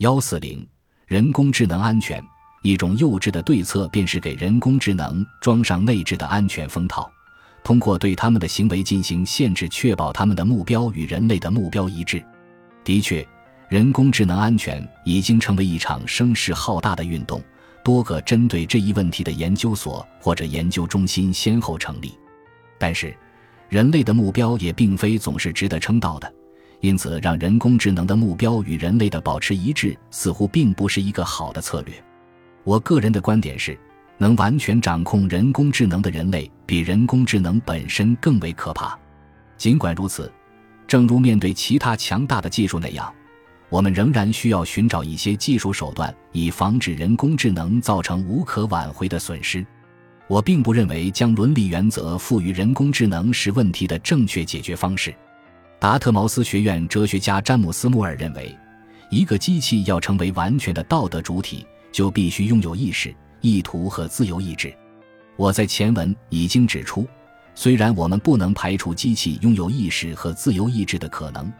[0.00, 0.66] 幺四零，
[1.06, 2.24] 人工智能安全，
[2.62, 7.12] 一种幼稚的对策便是给人工智能装上内置的安全封套，
[7.62, 12.24] 通过对他们的行为进行限制，确保他们的目标与人类的目标一致。
[12.82, 13.28] 的确，
[13.68, 17.42] 人工智能安全已经成为一场声势浩大的运动，
[17.84, 22.14] 多个针对这一问题的研究所或者研究中心先后成立。
[22.78, 23.14] 但是，
[23.68, 26.34] 人类的目标也并非总是值得称道的。
[26.80, 31.94] 因此，让人工智能的目标与人类的保持一致，似乎并不是一个好的策略。
[32.64, 33.78] 我个人的观点是，
[34.16, 38.98] 能完全掌控人工智能的人类，比人工智能本身更为可怕。
[39.58, 40.32] 尽管如此，
[40.86, 43.12] 正如面对其他强大的技术那样，
[43.68, 49.64] 我们仍然需要寻找一些技术手段，以防止人工智能造成无可挽回的损失。
[50.28, 55.14] 我并不认为将伦理原则赋予人工智能是问题的正确解决方式。
[55.80, 58.54] 达特茅斯学院哲学家詹姆斯·穆尔认为，
[59.08, 64.70] 一个机器要成为完全的道德主体，就必须拥有意识、意图和自由意志。
[65.36, 67.08] 我在前文已经指出，
[67.54, 71.50] 虽然我们不能排除机器拥有意识和自由意志的可能，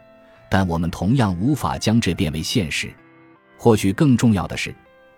[0.50, 2.92] 但我们同样无法将这变为现实。
[3.56, 4.74] 或许更重要的是，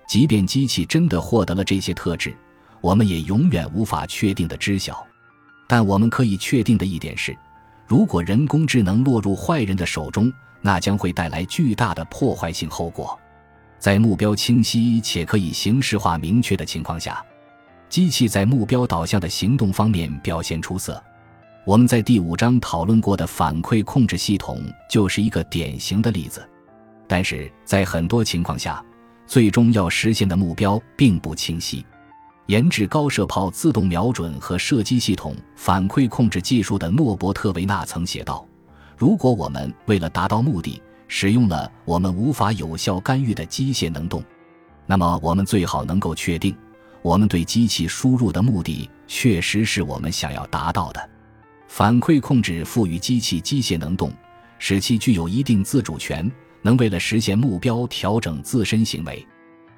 [0.07, 2.33] 即便机器真的获得了这些特质，
[2.81, 5.05] 我们也永远无法确定的知晓。
[5.67, 7.37] 但我们可以确定的一点是。
[7.87, 13.19] 如果人工智能落入坏人的手中，那将会带来巨大的破坏性后果。
[13.79, 17.25] 在目标清晰且可以形式化明确的情况下，
[17.89, 21.03] 机器在目标导向的行动方面表现出色。
[21.65, 26.49] 我们在第五章讨论过的反馈控制系统就是一个典型的例子。
[27.07, 28.83] 但是在很多情况下，
[29.27, 31.85] 最终要实现的目标并不清晰。
[32.47, 38.45] 研制高射炮自动瞄准和射击系统反馈控制技术的诺伯特维纳曾写道
[38.99, 44.23] ：“如果我们为了达到目的使用了我们无法有效干预的机械能动，
[44.87, 46.55] 那么我们最好能够确定，
[47.01, 51.11] 我们对机器输入的目的确实是我们想要达到的。
[51.69, 54.13] 反馈控制赋予机器机械能动，
[54.59, 56.31] 使其具有一定自主权，
[56.61, 59.25] 能为了实现目标调整自身行为。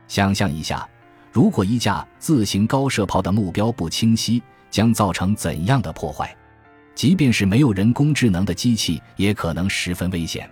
[0.08, 0.88] 想象一下。”
[1.34, 4.40] 如果一架自行高射炮的目标不清晰，
[4.70, 6.32] 将造成怎样的破坏？
[6.94, 10.48] 即便是没有人工智能的机器，也可能十分危险。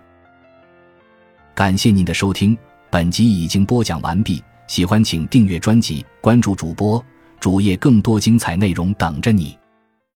[1.55, 2.59] 感谢您的收听，
[2.91, 4.43] 本集已经播讲完毕。
[4.67, 7.01] 喜欢请订阅专辑，关注主播
[7.39, 9.57] 主页，更多精彩内容等着你。